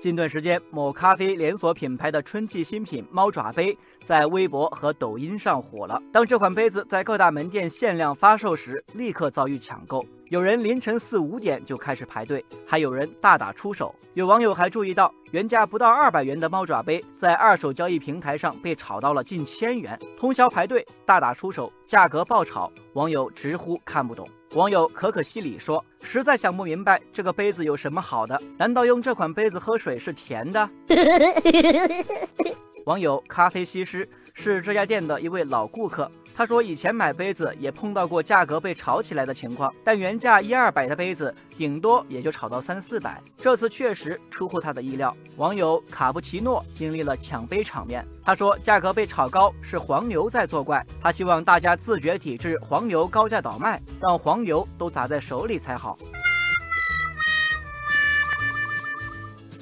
[0.00, 3.76] 近段时间，某咖啡连锁品牌的春季新品猫爪杯
[4.06, 6.00] 在微博和抖音上火了。
[6.12, 10.06] 当这款杯子在各大门店限量发售时，立刻遭遇抢购。
[10.28, 13.92] 有人凌晨四五点就开始排队，还有人大打出手。
[14.14, 19.98] 有网友还注意到，原价不到二百元的猫爪杯，在二手交易平台上被炒到了近千元。
[20.16, 24.28] 通宵排队，大打出手，价格爆炒，网友直呼看不懂。
[24.54, 28.40] 网友可可西里说：“实在想不明白这个杯子有什么好的？
[28.56, 30.68] 难道用这款杯子喝水是甜的？”
[32.88, 36.10] 网友咖啡西施是这家店的一位老顾客。
[36.34, 43.20] 他说，以前买杯子也碰到过价格被炒起来的情况，但原价一二百的杯子，顶多也就炒到三四百。
[43.36, 45.14] 这次确实出乎他的意料。
[45.36, 55.98] 网友卡布奇诺经历了抢杯场面，他说价格被炒高是黄牛在作怪，他希望大家自觉抵制黄牛高价倒卖，让黄牛都砸在手里才好。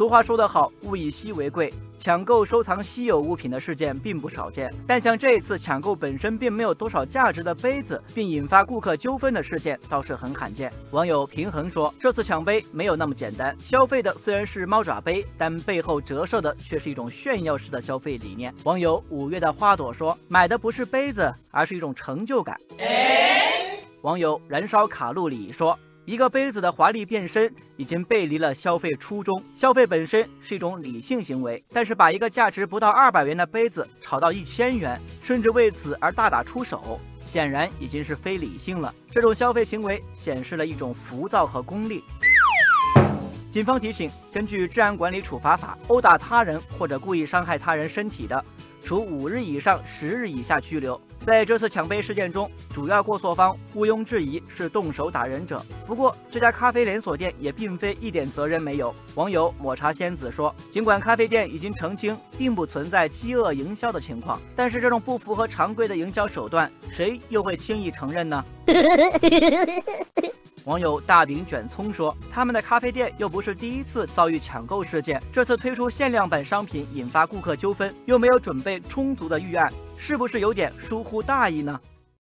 [0.00, 1.70] 俗话说得好，物以稀为贵。
[1.98, 10.72] 抢购收藏稀有物品的事件并不少见，但像这一次抢购本身并没有多少价值的杯子，并引发顾客纠纷的事件倒是很罕见。
[10.92, 18.54] 网友平衡说，这次抢杯没有那么简单，消费的虽然是猫爪杯，但背后折射的却是一种炫耀式的消费理念。
[18.64, 22.58] 网友五月的花朵说，买的不是杯子，而是一种成就感。
[24.00, 25.78] 网友燃烧卡路里说。
[26.10, 29.40] 一个杯子的华丽变身已经背离了消费初衷。
[29.54, 38.92] 消费本身是一种理性行为，但是把一个价值不到二百元的杯子炒到一千元，甚至为此而大打出手，显然已经是非理性了。
[39.08, 42.02] 这种消费行为显示了一种浮躁和功利。
[43.52, 48.44] 警方提醒：根据《治安管理处罚法》，殴打他人或者故意伤害他人身体的，
[48.90, 51.00] 处五日以上十日以下拘留。
[51.20, 55.64] 在这次抢杯事件中，主要过错方毋庸置疑是动手打人者。
[55.86, 58.92] 不过，这家咖啡连锁店也并非一点责任没有。
[59.14, 68.44] 网友抹茶仙子说：“尽管咖啡店已经澄清，并不存在饥饿营销的情况，但是这种不符合常规的营销手段，谁又会轻易承认呢？”
[70.70, 81.80] 网友大饼卷葱说：“他们的咖啡店又不是第一次遭遇抢购事件，这次推出限量版商品引发顾客纠纷，又没有准备充足的预案，是不是有点疏忽大意呢？”